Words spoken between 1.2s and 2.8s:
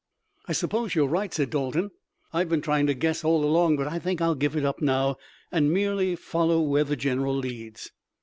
said Dalton. "I've been